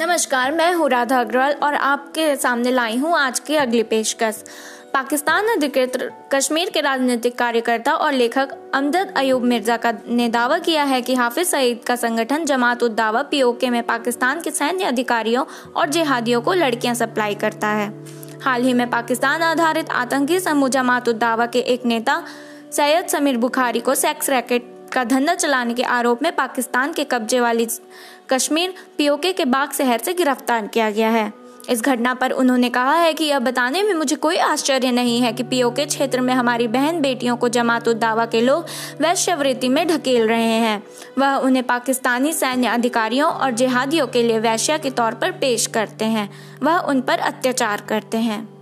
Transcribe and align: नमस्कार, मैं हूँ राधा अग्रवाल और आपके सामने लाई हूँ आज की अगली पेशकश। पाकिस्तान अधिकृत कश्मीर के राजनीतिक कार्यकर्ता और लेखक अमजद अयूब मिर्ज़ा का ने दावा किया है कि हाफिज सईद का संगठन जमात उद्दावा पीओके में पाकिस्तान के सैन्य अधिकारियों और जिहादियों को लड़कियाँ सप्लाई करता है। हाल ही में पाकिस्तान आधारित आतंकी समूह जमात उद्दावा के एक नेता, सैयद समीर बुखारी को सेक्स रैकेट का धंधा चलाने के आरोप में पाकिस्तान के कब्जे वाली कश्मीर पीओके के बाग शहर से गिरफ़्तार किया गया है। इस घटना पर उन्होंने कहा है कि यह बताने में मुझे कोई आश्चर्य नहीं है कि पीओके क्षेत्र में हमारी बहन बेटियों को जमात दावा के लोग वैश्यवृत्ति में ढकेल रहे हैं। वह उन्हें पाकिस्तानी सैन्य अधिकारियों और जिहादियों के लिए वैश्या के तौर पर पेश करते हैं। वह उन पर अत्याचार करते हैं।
नमस्कार, 0.00 0.52
मैं 0.52 0.72
हूँ 0.74 0.88
राधा 0.90 1.20
अग्रवाल 1.20 1.52
और 1.52 1.74
आपके 1.74 2.34
सामने 2.36 2.70
लाई 2.70 2.96
हूँ 2.96 3.16
आज 3.18 3.38
की 3.40 3.56
अगली 3.56 3.82
पेशकश। 3.82 4.42
पाकिस्तान 4.94 5.46
अधिकृत 5.48 5.92
कश्मीर 6.32 6.70
के 6.70 6.80
राजनीतिक 6.80 7.38
कार्यकर्ता 7.38 7.92
और 7.92 8.12
लेखक 8.12 8.48
अमजद 8.74 9.14
अयूब 9.16 9.42
मिर्ज़ा 9.42 9.76
का 9.76 9.92
ने 10.08 10.28
दावा 10.28 10.58
किया 10.58 10.84
है 10.84 11.00
कि 11.02 11.14
हाफिज 11.14 11.46
सईद 11.46 11.80
का 11.86 11.96
संगठन 11.96 12.44
जमात 12.44 12.82
उद्दावा 12.82 13.22
पीओके 13.22 13.70
में 13.70 13.82
पाकिस्तान 13.82 14.40
के 14.40 14.50
सैन्य 14.50 14.84
अधिकारियों 14.84 15.44
और 15.76 15.88
जिहादियों 15.88 16.40
को 16.42 16.52
लड़कियाँ 16.52 16.94
सप्लाई 16.94 17.34
करता 17.34 17.68
है। 17.68 17.92
हाल 18.42 18.62
ही 18.62 18.74
में 18.74 18.88
पाकिस्तान 18.90 19.42
आधारित 19.42 19.90
आतंकी 19.90 20.40
समूह 20.40 20.68
जमात 20.68 21.08
उद्दावा 21.08 21.46
के 21.46 21.58
एक 21.58 21.86
नेता, 21.86 22.22
सैयद 22.72 23.06
समीर 23.06 23.36
बुखारी 23.36 23.80
को 23.80 23.94
सेक्स 23.94 24.30
रैकेट 24.30 24.73
का 24.94 25.04
धंधा 25.04 25.34
चलाने 25.34 25.74
के 25.74 25.82
आरोप 25.82 26.22
में 26.22 26.36
पाकिस्तान 26.36 26.92
के 26.92 27.04
कब्जे 27.04 27.40
वाली 27.40 27.66
कश्मीर 28.30 28.74
पीओके 28.98 29.32
के 29.32 29.44
बाग 29.44 29.72
शहर 29.72 29.98
से 29.98 30.12
गिरफ़्तार 30.14 30.66
किया 30.66 30.90
गया 30.90 31.10
है। 31.10 31.32
इस 31.70 31.82
घटना 31.82 32.14
पर 32.14 32.30
उन्होंने 32.30 32.68
कहा 32.70 32.94
है 32.94 33.12
कि 33.14 33.24
यह 33.24 33.38
बताने 33.38 33.82
में 33.82 33.94
मुझे 33.94 34.16
कोई 34.16 34.36
आश्चर्य 34.36 34.90
नहीं 34.90 35.20
है 35.20 35.32
कि 35.32 35.42
पीओके 35.42 35.86
क्षेत्र 35.86 36.20
में 36.20 36.34
हमारी 36.34 36.68
बहन 36.68 37.00
बेटियों 37.00 37.36
को 37.36 37.48
जमात 37.48 37.88
दावा 37.88 38.26
के 38.26 38.40
लोग 38.40 38.66
वैश्यवृत्ति 39.00 39.68
में 39.68 39.88
ढकेल 39.88 40.28
रहे 40.28 40.42
हैं। 40.42 40.82
वह 41.18 41.34
उन्हें 41.34 41.66
पाकिस्तानी 41.66 42.32
सैन्य 42.32 42.66
अधिकारियों 42.66 43.30
और 43.30 43.50
जिहादियों 43.50 44.06
के 44.06 44.22
लिए 44.22 44.38
वैश्या 44.38 44.78
के 44.78 44.90
तौर 44.90 45.14
पर 45.14 45.30
पेश 45.30 45.66
करते 45.66 46.04
हैं। 46.04 46.30
वह 46.62 46.78
उन 46.78 47.00
पर 47.00 47.18
अत्याचार 47.18 47.80
करते 47.80 48.18
हैं। 48.18 48.53